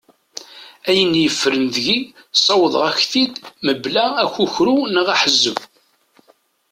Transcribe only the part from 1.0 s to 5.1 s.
yeffren deg-i ssawḍeɣ-ak-t-id mebla akukru neɣ